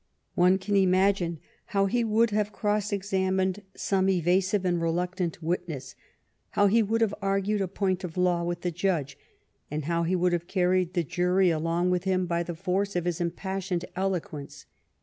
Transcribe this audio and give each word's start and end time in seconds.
One 0.33 0.57
can 0.57 0.75
imagine 0.75 1.37
how 1.67 1.85
he 1.85 2.03
would 2.03 2.31
GLADSTONE 2.31 2.35
IN 2.35 2.41
OFFICE 2.41 2.45
51 2.45 2.45
have 2.45 2.59
cross 2.59 2.91
examined 2.91 3.61
some 3.75 4.09
evasive 4.09 4.65
and 4.65 4.81
reluctant 4.81 5.43
witness, 5.43 5.93
how 6.49 6.65
he 6.65 6.81
would 6.81 7.01
have 7.01 7.13
argued 7.21 7.61
a 7.61 7.67
point 7.67 8.03
of 8.03 8.17
law 8.17 8.41
with 8.43 8.61
the 8.61 8.71
judge, 8.71 9.15
and 9.69 9.85
how 9.85 10.01
he 10.01 10.15
would 10.15 10.33
have 10.33 10.47
carried 10.47 10.95
the 10.95 11.03
jury 11.03 11.51
along 11.51 11.91
with 11.91 12.05
him 12.05 12.25
by 12.25 12.41
the 12.41 12.55
force 12.55 12.95
of 12.95 13.05
his 13.05 13.21
impassioned 13.21 13.85
eloquence. 13.95 14.65